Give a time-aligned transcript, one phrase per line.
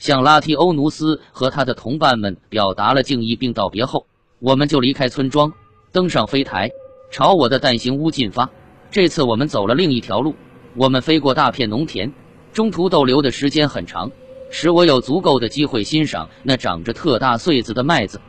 [0.00, 4.06] 向拉提欧努斯和他的同伴们表达了敬意并道别后，
[4.38, 5.52] 我们就离开村庄，
[5.92, 6.70] 登上飞台，
[7.12, 8.48] 朝我的蛋形屋进发。
[8.90, 10.34] 这次我们走了另一条路，
[10.74, 12.10] 我们飞过大片农田，
[12.54, 14.10] 中途逗留的时间很长，
[14.50, 18.22] 使我有足够的机会欣赏那长着特大穗子的麦子。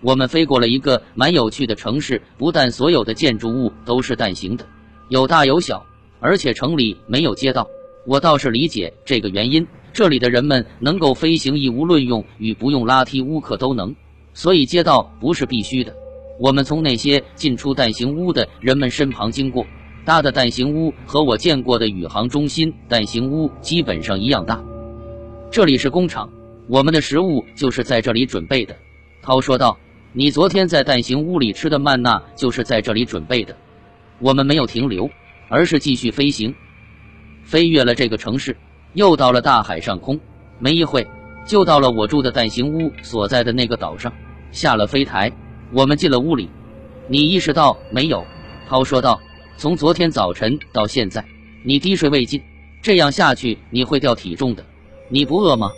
[0.00, 4.66] 我们飞过了一个蛮有趣的城市，不但所有的建筑物都是蛋形的，
[5.08, 5.86] 有大有小，
[6.18, 7.68] 而且城里没有街道。
[8.06, 13.94] 我倒是理解这个原因，这里的人们能够飞行，亦无论用与不用拉梯乌克都能，
[14.34, 15.94] 所以街道不是必须的。
[16.38, 19.66] 我们从那些进出蛋形屋的人们身旁经过，
[20.04, 24.62] 搭的蛋形屋和我见过的宇航中心蛋形屋基本上一样大。
[25.50, 26.30] 这里是工厂，
[26.68, 28.76] 我们的食物就是在这里准备的。
[29.22, 29.78] 涛说道。
[30.12, 33.56] 你昨天在蛋形屋里吃的曼娜就是在这里准备的。
[34.18, 35.08] 我们没有停留，
[35.48, 36.52] 而是继续飞行，
[37.44, 38.56] 飞越了这个城市，
[38.94, 40.18] 又到了大海上空。
[40.58, 41.06] 没一会，
[41.46, 44.12] 就到了我住的蛋形屋所在的那个岛上。
[44.52, 45.32] 下了飞台，
[45.72, 46.48] 我们进了屋里。
[47.08, 48.24] 你意识到没有？
[48.68, 49.20] 涛说道。
[49.56, 51.22] 从昨天早晨到现在，
[51.64, 52.42] 你滴水未进，
[52.80, 54.64] 这样下去你会掉体重的。
[55.10, 55.70] 你不饿吗？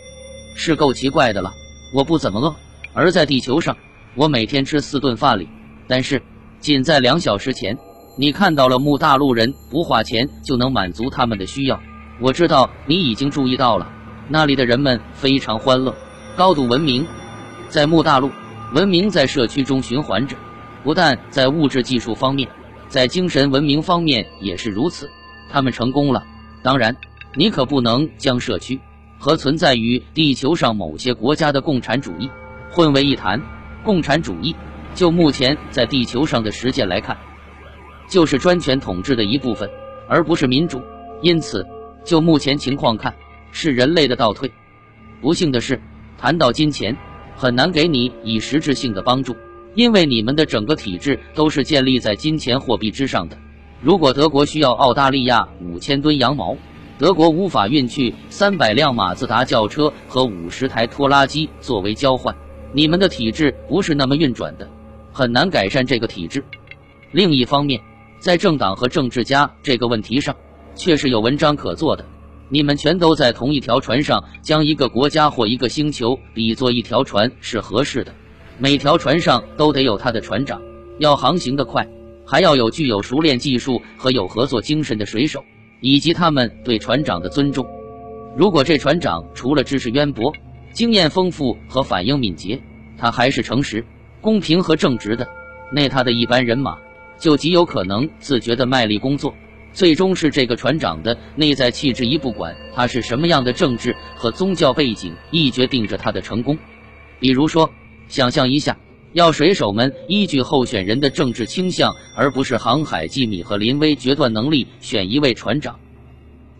[0.55, 1.51] 是够奇怪的了。
[1.93, 2.55] 我不怎么饿，
[2.93, 3.75] 而在地球上。
[4.15, 5.49] 我每天吃四顿饭里，
[5.87, 6.21] 但是
[6.59, 7.77] 仅在两小时前，
[8.17, 11.77] 你看到了木大陆人不花钱就能满足他们的需要。
[12.19, 13.91] 我知道你已经注意到了，
[14.27, 15.95] 那里的人们非常欢乐，
[16.37, 17.05] 高度文明。
[17.69, 18.29] 在木大陆，
[18.73, 20.35] 文明在社区中循环着，
[20.83, 22.47] 不但在物质技术方面，
[22.87, 25.09] 在精神文明方面也是如此。
[25.49, 26.23] 他们成功了。
[26.61, 26.95] 当然，
[27.35, 28.79] 你可不能将社区
[29.17, 32.29] 和存在于地球上某些国家的共产主义
[32.69, 33.41] 混为一谈。
[33.83, 34.55] 共产主义，
[34.95, 37.17] 就目前在地球上的实践来看，
[38.07, 39.69] 就是专权统治的一部分，
[40.07, 40.81] 而不是民主。
[41.21, 41.65] 因此，
[42.03, 43.13] 就目前情况看，
[43.51, 44.51] 是人类的倒退。
[45.21, 45.81] 不幸的是，
[46.17, 46.97] 谈到金钱，
[47.35, 49.35] 很难给你以实质性的帮助，
[49.75, 53.37] 因为你们的整个体制都是建立在金钱货币之上的。
[53.81, 56.57] 如果德国需要澳大利亚五千吨羊毛，
[56.97, 62.35] 德国无法运去三百辆马自达轿车和五十台拖拉机作为交换。
[62.71, 64.69] 你们的体制不是那么运转的，
[65.11, 66.43] 很难改善这个体制。
[67.11, 67.79] 另一方面，
[68.19, 70.35] 在政党和政治家这个问题上，
[70.75, 72.05] 却是有文章可做的。
[72.49, 78.13] 你们全都在同一条船上，将一个国家或一个星球比作一条船是合适的。
[78.59, 80.61] 每条船上都得有他的船长，
[80.99, 81.87] 要航行的快，
[82.25, 85.43] 还要有具有熟练技术和有合作精神的水手，
[85.81, 87.65] 以及他们对船长的尊重。
[88.37, 90.31] 如果这船长除了知识渊博，
[90.71, 92.61] 经验丰富和反应敏捷，
[92.97, 93.83] 他还是诚实、
[94.21, 95.27] 公平和正直的。
[95.71, 96.77] 那他的一般人马
[97.17, 99.33] 就极有可能自觉地卖力工作，
[99.73, 106.57] 最终是这个船长的内在气质，一不管他是什么样的政治和宗教背景，亦决定着他的成功。
[107.19, 107.69] 比如说，
[108.07, 108.77] 想象一下，
[109.13, 115.79] 要水手们依据候选人的政治倾向，而不是航海机密和临危决断能力选一位船长。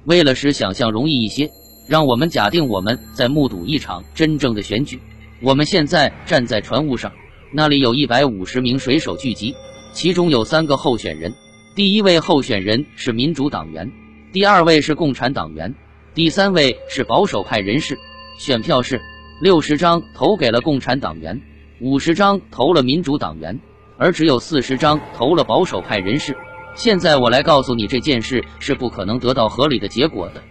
[0.06, 1.50] 为了使想象容易一些。
[1.86, 5.02] 让我们假定我们在目睹一场真正的选举。
[5.42, 7.12] 我们现在站在船坞上，
[7.52, 9.54] 那里有一百五十名水手聚集，
[9.92, 11.34] 其中有三个候选人。
[11.76, 13.92] 第一位候选人是民主党员，
[14.32, 15.74] 第二位是共产党员，
[16.14, 17.98] 第三位是保守派人士。
[18.38, 19.02] 选票是
[19.42, 21.42] 六十张投给了共产党员，
[21.82, 23.60] 五十张投了民主党员，
[23.98, 26.38] 而只有四十张投了保守派人士。
[26.76, 30.44] 现在我来告诉你，这件事是不可能得到合理的结果的。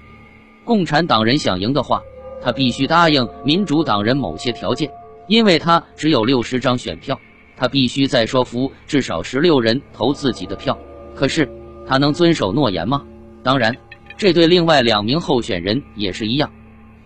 [0.65, 2.03] 共产党人想赢的话，
[2.43, 4.91] 他必须答应民主党人某些条件，
[5.29, 7.21] 因为他只有六十张选票，
[7.57, 10.77] 他必须再说服至少十六人投自己的票。
[11.15, 11.49] 可是
[11.87, 13.05] 他能遵守诺言吗？
[13.43, 13.77] 当然，
[14.17, 16.51] 这对另外两名候选人也是一样。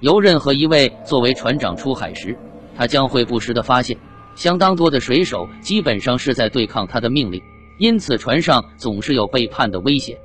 [0.00, 2.37] 由任何一位作为船长出海时，
[2.77, 3.97] 他将会不时地发现，
[4.34, 7.41] 相当多的水手基本上是在对抗他的命令，
[7.78, 10.16] 因此船上总是有背叛的危险。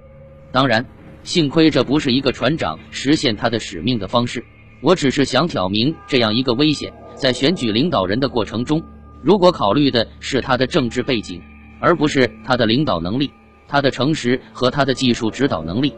[0.51, 0.85] 当然。
[1.23, 4.43] 幸亏这不是一个船长实现他的使命的方式。
[4.81, 8.81] 我只是想挑明这样一个危险：在选举领导人的过程中，
[9.21, 11.39] 如果考虑的是他的政治背景，
[11.79, 13.31] 而不是他的领导能力、
[13.71, 15.93] 他的诚实和他的技术指导能力。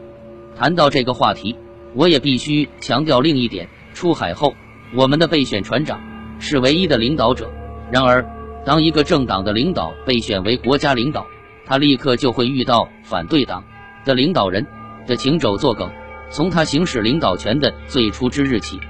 [0.56, 1.56] 谈到这个话题，
[1.92, 4.54] 我也必须强调另一点：出海后，
[4.94, 6.00] 我们的备选船长
[6.38, 7.50] 是唯一的领导者。
[7.90, 8.24] 然而，
[8.64, 11.26] 当一个政党的领导被选为国家领导，
[11.66, 13.64] 他立刻就会遇到反对党
[14.04, 14.64] 的领导人。
[15.06, 15.90] 的行走作梗，
[16.30, 18.80] 从他行使领导权的最初之日起，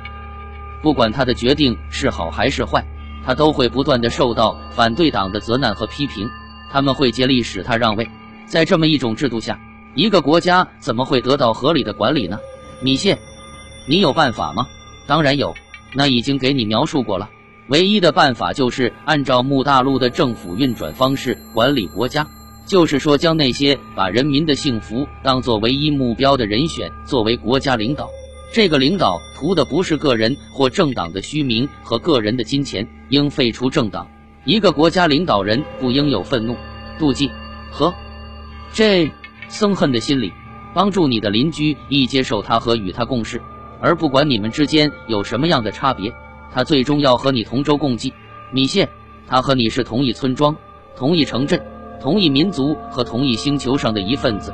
[0.81, 2.85] 不管他的决定是好还是坏，
[3.27, 6.29] 他都会不断的受到反对党的责难和批评。
[6.71, 8.09] 他们会竭力使他让位。
[8.47, 9.59] 在这么一种制度下，
[9.95, 12.39] 一个国家怎么会得到合理的管理呢？
[12.83, 13.19] 米线，
[13.89, 14.67] 你有办法吗？
[15.07, 15.55] 当然有。
[15.97, 17.31] 那已经给你描述过了。
[17.69, 22.27] 唯一的办法就是按照穆大陆的政府运转方式管理国家，
[22.67, 28.11] 就是说将那些把人民的幸福当作唯一目标的人选作为国家领导。
[28.53, 34.07] 这个领导图的不是个人或政党的虚名和个人的金钱，应废除政党。
[34.45, 36.57] 一个国家领导人不应有愤怒、
[36.99, 37.31] 妒忌
[37.71, 37.95] 和
[38.75, 39.11] 这
[39.49, 40.31] 憎恨的心理。
[40.75, 43.41] 帮助你的邻居一接受他和与他共事，
[43.81, 46.13] 而不管你们之间有什么样的差别。
[46.51, 48.13] 他最终要和你同舟共济，
[48.53, 48.89] 米谢，
[49.29, 50.57] 他和你是同一村庄、
[50.97, 51.65] 同一城镇、
[52.01, 54.53] 同一民族和同一星球上的一份子。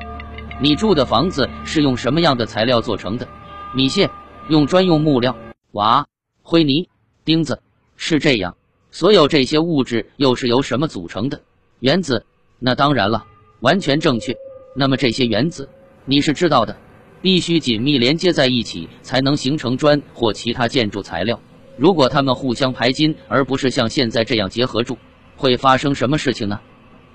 [0.61, 3.27] 你住的房子是用什么样的材料做成的？
[3.73, 4.11] 米谢，
[4.49, 5.35] 用专用木料、
[5.73, 6.07] 瓦、
[6.43, 6.87] 灰泥、
[7.25, 7.63] 钉子。
[7.97, 8.55] 是这样。
[8.91, 11.41] 所有这些物质又是由什么组成的？
[11.79, 12.27] 原子。
[12.59, 13.25] 那当然了，
[13.61, 14.37] 完全正确。
[14.75, 15.69] 那么这些原子，
[16.05, 16.77] 你是知道的，
[17.23, 21.41] 必须紧密连接在一起才能形成砖或其他建筑材料。
[21.77, 24.99] 如果它们互相排金，而不是像现在这样结合住，
[25.37, 26.61] 会发生什么事情呢？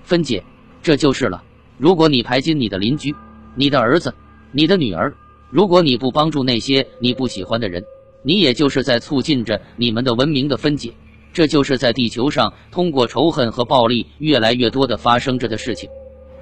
[0.03, 0.43] 分解，
[0.81, 1.43] 这就是了。
[1.77, 3.13] 如果你排金你的邻居、
[3.55, 4.13] 你的儿子、
[4.51, 5.13] 你的女儿，
[5.49, 7.83] 如果你不帮助那些你不喜欢的人，
[8.23, 10.93] 你也就是在促进着你们的文明的分解。
[11.31, 15.89] 这就是在地球上通过仇恨和暴力越来越多的发生着的事情。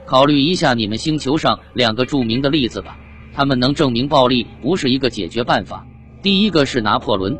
[0.05, 2.97] 考虑一下你们星球上两个著名的例子吧，
[3.33, 5.85] 他们能证明暴力不是一个解决办法。
[6.21, 7.37] 第一个是拿破仑。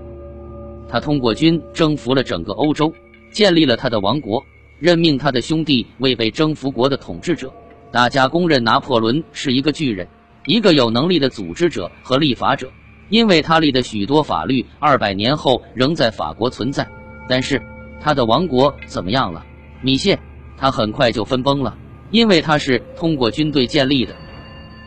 [0.89, 2.93] 他通过军征服了整个欧洲，
[3.31, 4.43] 建立了他的王国，
[4.79, 7.51] 任命他的兄弟为被征服国的统治者。
[7.91, 10.07] 大家公认拿破仑是一个巨人，
[10.45, 12.71] 一个有能力的组织者和立法者，
[13.09, 16.87] 因为他立的许多法律二百年后仍在法国存在。
[17.29, 17.61] 但是
[18.01, 19.45] 他的王国怎么样了？
[19.81, 20.19] 米谢，
[20.57, 21.77] 他很快就分崩了，
[22.13, 24.15] 因为他是通过军队建立的。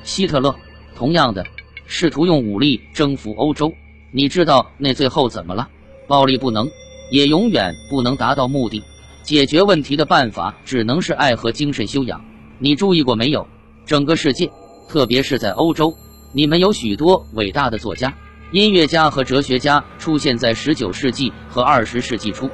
[0.05, 0.55] 希特勒，
[0.94, 1.44] 同样的，
[1.84, 3.75] 试图用武力征服欧洲，
[4.12, 5.69] 你知道那最后怎么了？
[6.06, 6.70] 暴力不能，
[7.11, 8.81] 也永远不能达到目的。
[9.25, 12.25] 解决问题的办法只能是爱和精神修养。
[12.61, 13.49] 你注意过没有？
[13.84, 14.49] 整个世界，
[14.88, 15.93] 特别是在欧洲，
[16.32, 18.14] 你们有许多伟大的作家、
[18.52, 22.49] 音乐家和哲学家出现在十九世纪和二十世纪初。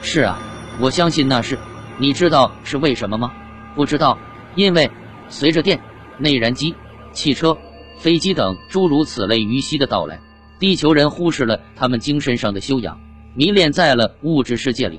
[0.00, 0.38] 是啊，
[0.80, 1.58] 我相信那是。
[1.98, 3.30] 你知道是为什么吗？
[3.76, 4.18] 不知道，
[4.56, 4.90] 因为
[5.28, 5.78] 随着电、
[6.18, 6.74] 内燃机、
[7.12, 7.56] 汽车、
[7.98, 10.18] 飞机等诸如此类于西的到来。
[10.58, 12.98] 地球人忽视了他们精神上的修养，
[13.34, 14.98] 迷恋在了物质世界里。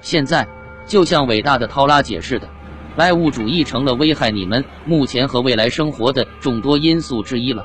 [0.00, 0.48] 现在，
[0.84, 2.48] 就像伟大的涛拉解释的，
[2.96, 7.64] 外物主义成了危害你们目前和未来生活的众多因素之一了。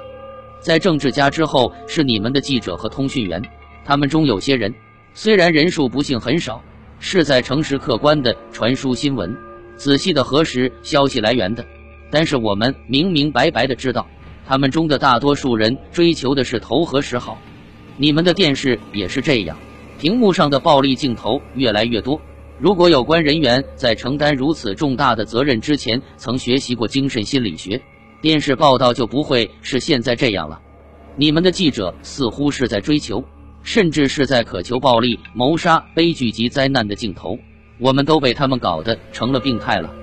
[0.59, 3.41] 在政治家之后是你们的记者和通讯员，
[3.83, 4.73] 他们中有些人，
[5.15, 6.63] 虽然人数不幸很少，
[6.99, 9.35] 是在诚实客观的传输新闻，
[9.83, 11.65] 仔细的核实消息来源的，
[12.09, 14.07] 但是我们明明白白的知道。
[14.47, 17.38] 他们中的大多数人追求的是头和时好，
[17.97, 19.57] 你们的电视也是这样，
[20.00, 22.21] 屏幕上的暴力镜头越来越多。
[22.59, 27.81] 如果有关人员在承担如此重大的责任之前曾学习过精神心理学，
[28.21, 30.62] 电视报道就不会是现在这样了。
[31.18, 33.21] 你们的记者似乎是在追求，
[33.63, 37.38] 甚至是在渴求暴力、谋杀、悲剧及灾难的镜头。
[37.83, 39.94] 我们都被他们搞得成了病态了。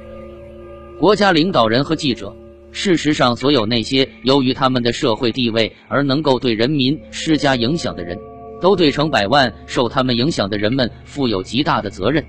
[0.99, 2.37] 国家领导人和记者。
[2.73, 8.17] 事实上，所有那些由于他们的社会地位而能够对人民施加影响的人，
[8.61, 12.25] 都对成百万受他们影响的人们负有极大的责任。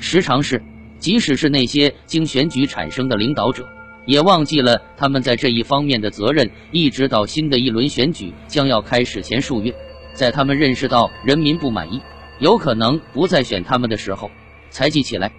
[0.00, 0.60] 时常是，
[0.98, 3.64] 即使是那些经选举产生的领导者，
[4.06, 9.72] 也忘记了他们在这一方面的责任，一直到新的一轮选举将要开始前数月，
[10.14, 12.00] 在他们认识到人民不满意，
[12.40, 14.32] 有可能不再选他们的时候，
[14.76, 15.32] 才记起来。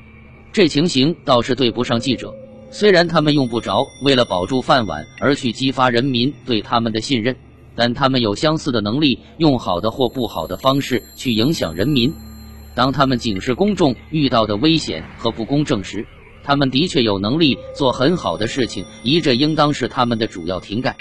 [0.51, 2.33] 这情形倒是对不上记者。
[2.71, 7.35] 虽然他们用不着为了保住饭碗而去激发人民对他们的信任，
[7.75, 12.11] 但他们有相似的能力，用好的或不好的方式去影响人民。
[12.73, 16.03] 当他们警示公众遇到的危险和不公正时，
[16.43, 20.95] 他们的确有能力做很好的事情，一这应当是他们的主要题干。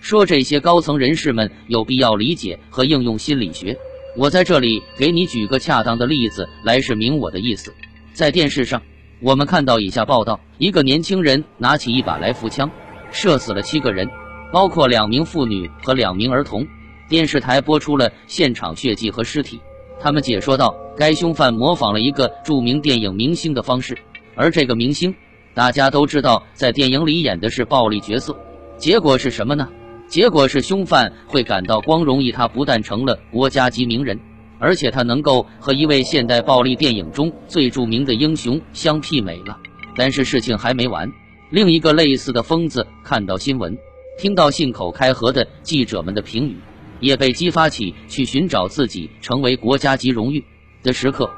[0.00, 3.76] 说这些高层人士们有必要理解和应用心理学。
[4.16, 7.74] 我在这里给你举个恰当的例子来示明我的意思，
[8.12, 8.80] 在电视上。
[9.20, 12.70] 我们看到以下报道：一个年轻人拿起一把来福枪，
[13.10, 14.08] 射死了七个人，
[14.52, 16.64] 包括两名妇女和两名儿童。
[17.08, 19.58] 电视台播出了现场血迹和尸体。
[19.98, 23.98] 他们解说道，该凶犯模仿了一个著名电影明星的方式，
[24.36, 25.12] 而这个明星
[25.54, 28.36] 大家都知道，在电影里演的是暴力角色。
[28.76, 29.68] 结果是什么呢？
[30.08, 34.18] 结果是凶犯会感到光荣，以他不但成了国家级名人。
[34.60, 39.58] 而且他能够和一位现代暴力电影中最著名的英雄相媲美了。
[39.96, 41.12] 但是事情还没完，
[41.50, 43.76] 另一个类似的疯子看到新闻，
[44.16, 46.56] 听到信口开河的记者们的评语，
[47.00, 50.42] 也被激发起去寻找自己成为国家级荣誉
[50.82, 51.28] 的时刻。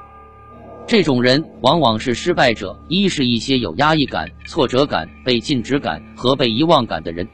[0.87, 7.27] 这种人往往是失败者，一是一些有压抑感、挫折感、被禁止感和被遗忘感的人，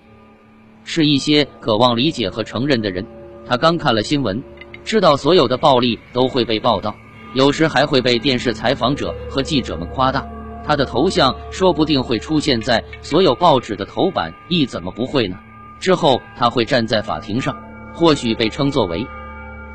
[0.84, 3.06] 是一些渴望理解和承认的人。
[3.46, 4.42] 他刚看了新闻，
[4.84, 6.94] 知道所有的暴力都会被报道，
[7.34, 10.26] 有时还会被电视采访者和记者们夸大。
[10.64, 15.36] 他的头像说不定会出现在所有报纸的头版，一怎么不会呢？
[15.80, 17.56] 之后他会站在法庭上，
[17.92, 19.04] 或许被称作为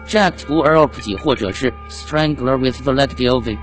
[0.07, 3.27] Jack b u r o p 或者是 Strangler with v a l e t i
[3.27, 3.57] o v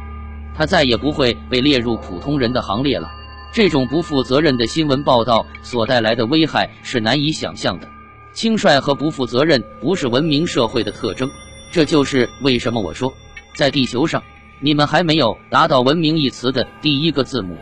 [0.54, 3.10] 他再也不会被列入普通人的行列了。
[3.54, 7.88] 这种不负责任的新闻报道所带来的危害是难以想象的。
[8.32, 11.30] 轻率和不负责任不是文明社会的特征，
[11.70, 13.14] 这就是为什么我说，
[13.54, 14.20] 在地球上，
[14.58, 17.56] 你们还没有达到“文明”一词的第一个字母。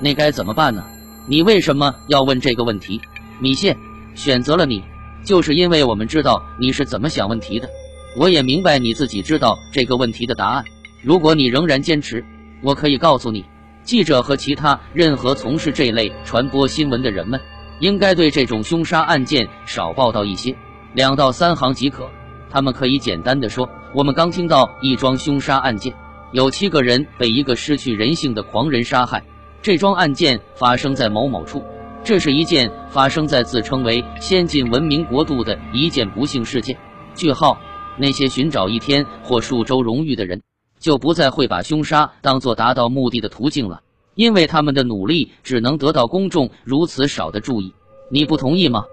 [0.00, 0.84] 那该怎么办呢？
[1.26, 3.00] 你为什么要问这个问题，
[3.40, 3.76] 米线？
[4.14, 4.84] 选择了你，
[5.24, 7.68] 就是因为我们知道你是怎么想问题的。
[8.16, 10.64] 我也明白你自己知道这个问题的答案。
[11.02, 12.24] 如果你仍然坚持，
[12.62, 13.44] 我可以告诉你，
[13.84, 17.40] 记者和其他任何从事这类传播新闻的人们，
[17.80, 20.56] 应该对这种凶杀案件少报道一些，
[20.94, 22.08] 两到三行即可。
[22.50, 25.92] 他们可以简单的说：“我们刚听到一桩凶杀案件，
[26.32, 29.22] 有七个人被一个失去人性的狂人杀害。
[29.60, 31.62] 这桩案件发生在某某处，
[32.02, 36.76] 这是一件发生在自称为先进文明国度的一件不幸事件。”
[37.14, 37.58] 句号。
[37.96, 40.42] 那些寻找一天或数周荣誉的人。
[40.84, 43.80] 就不再会把凶杀当做达到目的的途径了，
[44.16, 47.72] 因为他们的努力只能得到公众如此少的注意。
[48.10, 48.84] 你不同意吗？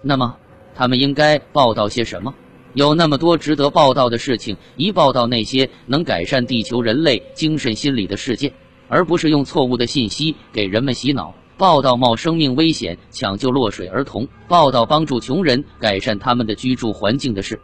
[0.00, 0.34] 那么
[0.74, 2.34] 他们应该报道些什么？
[2.72, 8.50] 有那么多值得报道的事情，一报道那些能改善地球人类精神心理的事件，
[8.88, 11.34] 而不是用错误的信息给人们洗脑。
[11.58, 17.60] 报道冒生命危险抢救落水儿童，报道帮助穷人改善他们的居住环境的事。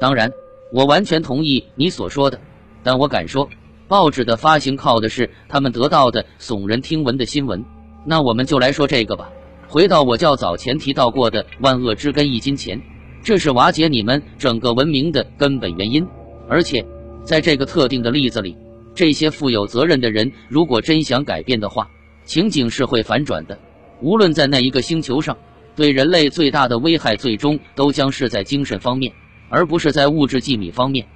[0.00, 0.28] 当然。
[0.72, 2.40] 我完全同意你所说的，
[2.82, 3.46] 但我敢说，
[3.88, 7.62] 报纸的发行靠的是他们得到的耸人听闻的新闻。
[8.06, 9.30] 那我们就来说这个吧。
[9.68, 12.80] 回到我较早前提到过的万恶之根——一金钱，
[13.22, 16.06] 这是瓦解你们整个文明的根本原因。
[16.48, 16.82] 而且，
[17.22, 18.56] 在这个特定的例子里，
[18.94, 21.86] 这些负有责任的人如果真想改变的话，
[22.24, 23.58] 情景是会反转的。
[24.00, 25.36] 无论在哪一个星球上，
[25.76, 29.12] 对人类最大的危害最终都将是在精神方面。
[29.52, 31.06] 而不是在物质机密方面，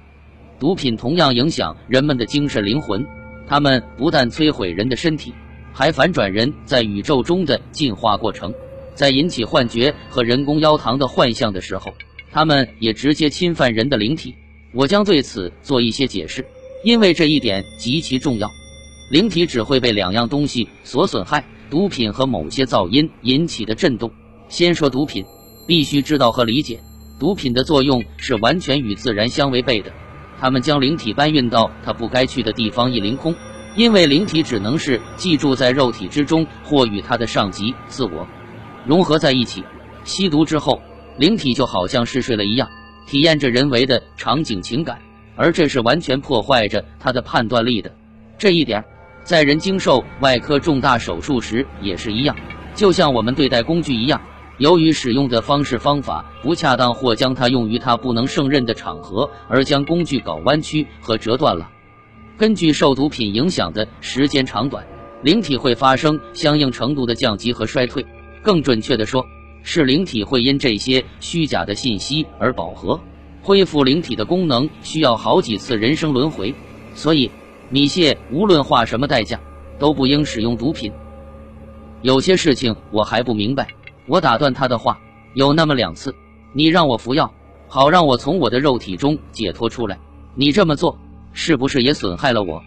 [0.59, 3.03] 毒品同样影响人们的精神灵魂。
[3.47, 5.33] 它们不但摧毁人的身体，
[5.73, 8.53] 还反转人在宇宙中的进化过程。
[8.93, 11.91] 在引起幻觉和人工腰糖的幻象的时候，
[12.31, 14.35] 它们也直接侵犯人的灵体。
[14.71, 16.45] 我将对此做一些解释，
[16.83, 18.47] 因为这一点极其重要。
[19.09, 24.11] 灵体只会被两样东西所损害：毒品和某些噪音引起的震动。
[24.47, 25.25] 先说毒品，
[25.65, 26.79] 必须知道和理解。
[27.19, 29.91] 毒品的作用是完全与自然相违背的，
[30.39, 33.35] 他们将灵体搬运到它不该去的地方一凌空，
[33.75, 38.27] 因为灵体只能是寄住在肉体之中，或与它的上级自我
[38.85, 39.63] 融合在一起。
[40.03, 40.79] 吸毒之后，
[41.17, 42.69] 灵体就好像嗜睡了一样，
[43.07, 44.99] 体验着人为的场景情感，
[45.35, 47.91] 而这是完全破坏着他的判断力的。
[48.37, 48.85] 这一点，
[49.23, 52.35] 在人经受外科重大手术时也是一样，
[52.75, 54.21] 就像我们对待工具一样。
[54.57, 61.69] 由于使用的方式方法不恰当，或将它用于它不能胜任的场合，而将工具搞弯曲和折断了。
[62.37, 64.85] 根据受毒品影响的时间长短，
[65.21, 68.05] 灵体会发生相应程度的降级和衰退。
[68.41, 69.25] 更准确地说，
[69.61, 72.99] 是灵体会因这些虚假的信息而饱和。
[73.43, 76.53] 恢复灵体的功能需要好几次人生轮回，
[76.95, 77.29] 所以
[77.69, 79.39] 米谢无论花什么代价
[79.77, 80.91] 都不应使用毒品。
[82.01, 83.67] 有些事情我还不明白。
[84.07, 84.99] 我打断他的话，
[85.33, 86.15] 有那么两次，
[86.53, 87.31] 你让我服药，
[87.67, 89.99] 好让我从我的肉体中解脱出来。
[90.33, 90.97] 你这么做
[91.33, 92.63] 是不是也损害了我？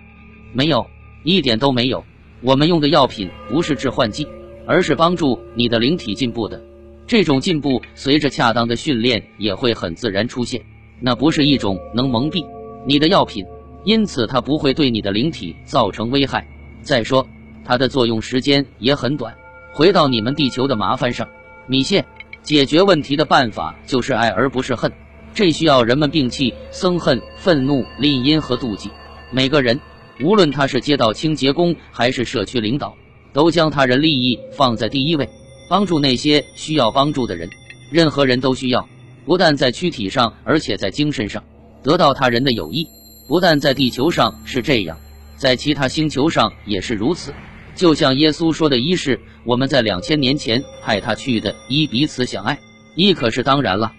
[0.53, 0.87] 没有，
[1.25, 2.05] 一点都没有。
[2.43, 4.27] 我们用的药品不是致幻剂，
[4.67, 6.63] 而是帮助你的灵体进步的。
[7.07, 10.63] 这种进步随着恰当的训练也会很自然出现。
[11.01, 12.47] 那不是一种能蒙蔽
[12.87, 13.45] 你的药品，
[13.85, 16.47] 因此它不会对你的灵体造成危害。
[16.83, 17.27] 再说，
[17.65, 19.35] 它的作用时间也很短。
[19.73, 21.29] 回到你们地球的麻烦上，
[21.67, 22.05] 米线
[22.43, 24.91] 解决问题的办法就是爱而不是恨。
[25.33, 28.91] 这需要人们摒弃憎恨、愤怒、吝阴和妒忌。
[29.31, 29.81] 每个人，
[30.21, 32.95] 无论他是街道清洁工还是社区领导，
[33.33, 35.29] 都将他人利益放在第一位，
[35.69, 37.49] 帮助那些需要帮助的人。
[37.93, 38.89] 任何人都需要，
[39.25, 41.43] 不但在躯体上，而且在精神上
[41.83, 42.87] 得到他人的友谊。
[43.29, 44.99] 不但在地球上是这样，
[45.37, 47.33] 在其他星球上也是如此。
[47.75, 52.57] 就像耶稣说的：“一是我们在两千年前派他去的，一彼此相爱；
[52.95, 53.93] 一可是当然了，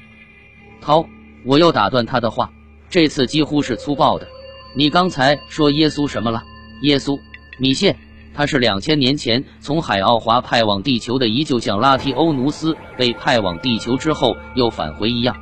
[0.82, 1.06] 涛，
[1.46, 2.52] 我又打断他的话，
[2.90, 4.28] 这次几乎是粗暴的。
[4.76, 6.44] 你刚才说耶稣什么了？
[6.84, 7.20] 耶稣，
[7.60, 7.96] 米谢，
[8.34, 15.36] 他是两千年前从海奥华派往地球的，一就像拉提欧努斯被派往地球之后又返回一样，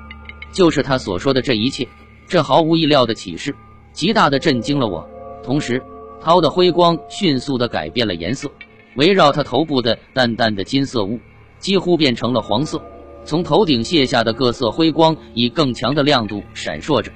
[0.51, 1.87] 就是他所说的这一切。
[2.27, 3.55] 这毫无意料的启示，
[3.91, 5.09] 极大的震惊了我。
[5.43, 5.81] 同时，
[6.21, 8.51] 涛的辉光迅速的改变了颜色，
[8.95, 11.19] 围绕他头部的淡淡的金色雾
[11.59, 12.81] 几乎变成了黄色。
[13.25, 17.11] 从头顶卸下的各色辉光以更强的亮度闪烁着。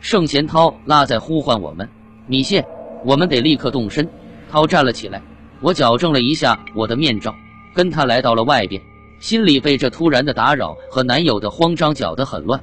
[0.00, 1.88] 圣贤涛拉在呼唤我们，
[2.26, 2.64] 米谢，
[3.04, 4.08] 我们得立刻动身。
[4.50, 5.22] 涛站了起来，
[5.60, 7.34] 我矫正了一下我的面罩，
[7.74, 8.80] 跟他来到了外边，
[9.20, 12.60] 心里被这突然的打扰和男友的慌张搅得很乱。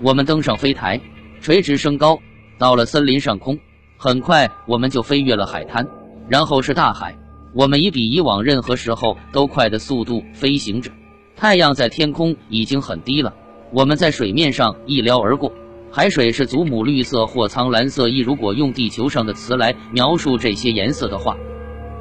[0.00, 1.00] 我们登上飞台，
[1.40, 2.18] 垂直升高，
[2.58, 3.58] 到了森林上空。
[3.96, 5.86] 很快，我们就飞越了海滩，
[6.28, 7.16] 然后是大海。
[7.52, 10.90] 我们以比以往任何时候都快的速度飞行着。
[11.36, 13.32] 太阳在天空已经很低了，
[13.72, 15.52] 我们在水面上一撩而过，
[15.90, 18.08] 海水是祖母绿色或苍蓝色。
[18.08, 21.36] 一如果用地球上的词来描述这些颜色的话，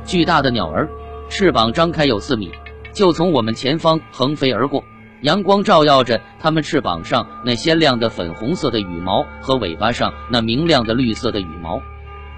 [0.06, 0.90] 巨大的鸟儿，
[1.30, 2.52] 翅膀张开有四米，
[2.92, 4.84] 就从我们前方横飞而过。
[5.24, 11.82] 阳光照耀着它们翅膀上那鲜亮的粉红色的羽毛和尾巴上那明亮的绿色的羽毛。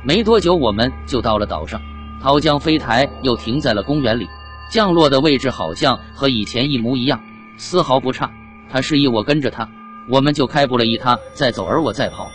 [0.03, 1.81] 没多久，我们就到了岛上。
[2.21, 4.27] 桃江飞台又停在了公园里。
[4.71, 7.19] 降落的位置好像和以前一模一样，
[7.57, 8.31] 丝毫不差。
[8.69, 9.67] 他示意我跟着他，
[10.07, 12.29] 我们就开步了一他再走，而我再跑。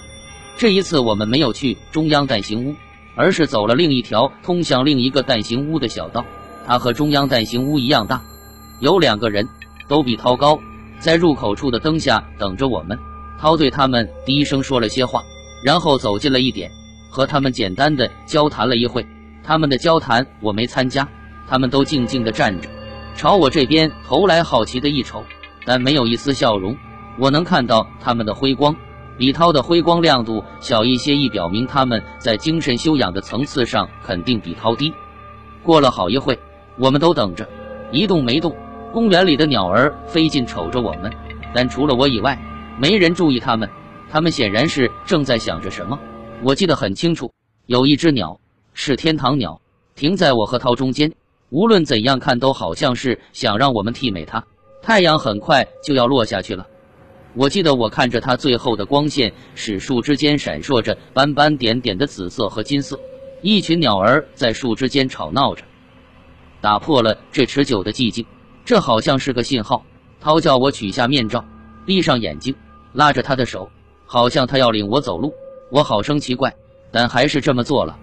[0.56, 2.74] 这一次我们没有去中央蛋形屋，
[3.14, 6.24] 而是走了另一条通向另一个蛋形屋的小道。
[6.66, 8.22] 它和中央蛋形屋一样大，
[8.80, 9.48] 有两个人，
[9.90, 10.56] 都比涛高，
[11.00, 12.96] 在入口处的灯下等着我们。
[13.40, 15.20] 涛对他们低声说了些话，
[15.64, 16.70] 然后走近了一点，
[17.10, 19.04] 和他们简单的交谈了一会。
[19.42, 21.08] 他们的交谈我没参加。
[21.48, 22.68] 他们都静静的站着，
[23.16, 25.24] 朝我这边投来好奇的一瞅，
[25.64, 26.76] 但没有一丝笑容。
[27.18, 28.76] 我能看到他们的辉光，
[29.18, 34.94] 比涛的辉光亮度小一些，亦表明他们在精神修养的层次上肯定比涛低。
[35.64, 36.38] 过了好一会，
[36.78, 37.48] 我们都等着，
[37.90, 38.54] 一动没动。
[38.92, 41.12] 公园里的鸟儿飞近瞅着我们，
[41.54, 42.36] 但除了我以外，
[42.76, 43.68] 没人注意他们。
[44.10, 45.96] 他们显然是正在想着什么。
[46.42, 47.32] 我记得很清楚，
[47.66, 48.40] 有一只鸟
[48.74, 49.60] 是天堂鸟，
[49.94, 51.12] 停在我和涛中间。
[51.50, 54.44] 无论怎样看，都好像是想让我们媲美它。
[54.82, 56.66] 太阳很快就要落下去了，
[57.34, 62.98] 我记得我看着它最后的光线使树枝间闪烁着斑斑点点的紫色和金色。
[63.42, 65.62] 一群鸟儿在树枝间吵闹着，
[66.60, 68.26] 打破了这持久的寂静。
[68.70, 69.84] 这好像是个信号。
[70.20, 71.44] 涛叫我取下面罩，
[71.84, 72.54] 闭上眼睛，
[72.92, 73.68] 拉着他的手，
[74.06, 75.34] 好像他要领我走路。
[75.72, 76.54] 我好生奇怪，
[76.92, 77.98] 但还是这么做了，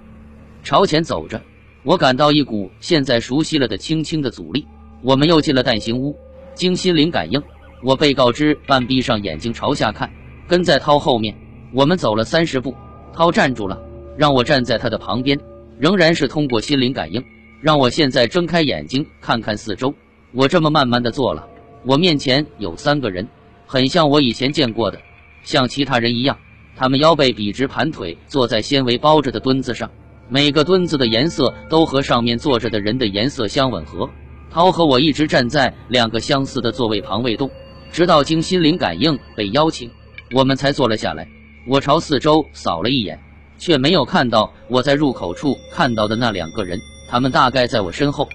[0.63, 1.41] 朝前走着。
[1.83, 4.67] 我感到一股现在熟悉了的轻轻的阻力。
[5.01, 6.13] 我们又进了蛋形屋，
[6.53, 7.41] 经心灵感应，
[7.81, 10.11] 我被告知半闭上眼睛朝下看，
[10.49, 11.33] 跟在涛后面。
[11.71, 12.75] 我们走了三十步，
[13.13, 13.81] 涛站住了，
[14.17, 15.39] 让我站在他的旁边，
[15.79, 17.23] 仍然是通过心灵感应，
[17.61, 19.95] 让我现在睁开眼睛看看四周。
[20.33, 21.47] 我这么慢慢的做了。
[21.83, 23.27] 我面前有三个人，
[23.65, 24.99] 很像我以前见过的，
[25.43, 26.37] 像其他人一样，
[26.75, 29.89] 他们腰背笔直，盘腿坐在纤维包着的墩子上。
[30.29, 34.09] 每个墩子的颜色都和上面坐着的人的颜色相吻合。
[34.51, 37.49] 涛和我一直站在两个相似的座位旁未动，
[37.91, 39.89] 直到经心灵感应被邀请，
[40.33, 41.27] 我们才坐了下来。
[41.65, 43.17] 我朝四周扫了一眼，
[43.57, 48.27] 却没有看到我在入口处看到的那两个人，他们大概在我身后。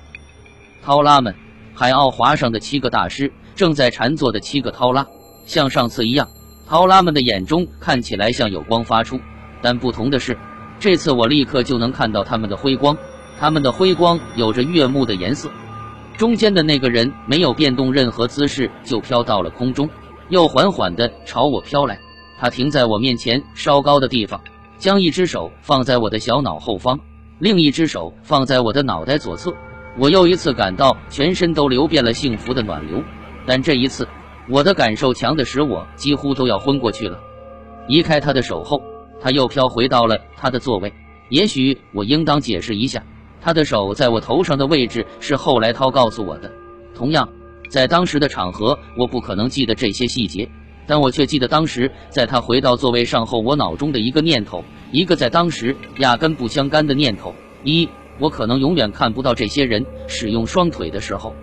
[0.82, 1.34] 涛拉们，
[1.74, 5.06] 海奥华上的七个大师正在禅坐的七个涛拉，
[5.46, 6.28] 像上次一样，
[6.68, 9.18] 涛拉们的眼中看起来像有光发出，
[9.60, 10.36] 但不同的是。
[10.78, 12.96] 这次我立刻就能看到他们的辉光，
[13.38, 15.50] 他们的辉光有着悦目的颜色。
[16.16, 19.88] 中间的那个人没有变动任何姿势，就飘到了空中，
[20.28, 21.98] 又缓缓地朝我飘来。
[22.38, 24.40] 他停在我面前稍高的地方，
[24.76, 26.98] 将一只手放在我的小脑后方，
[27.38, 29.54] 另一只手放在我的脑袋左侧。
[29.98, 33.02] 我又一次感到全身都流遍了幸福的暖流，
[33.46, 34.08] 但这一次
[34.48, 37.18] 我的感受强的使我几乎都要昏过去了。
[37.88, 38.82] 移开他的手后。
[39.24, 40.92] 他又飘回到了他的座位。
[41.28, 43.04] 也许我应当解释一下，
[43.40, 46.50] 他的手在我头上的位置是后来涛告诉我的。
[46.92, 47.28] 同样，
[47.68, 50.50] 在当时的场合，我不可能记得这些细节，
[50.88, 61.34] 但我却记得当时在他回到座位上后，我脑中的一个念头，一个在当时压根不相干的念头：一，我可能永远看不到这些人使用双腿的时候。